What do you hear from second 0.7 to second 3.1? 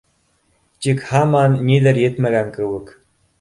Тик һаман ниҙер етмәгән кеүек.